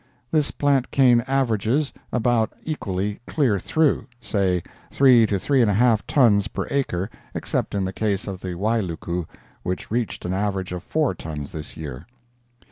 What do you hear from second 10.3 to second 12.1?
average of four tons this year.